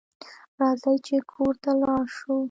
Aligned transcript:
راځئ 0.59 0.97
چې 1.05 1.15
کور 1.31 1.53
ته 1.63 1.69
ولاړ 1.79 2.05
شو 2.17 2.33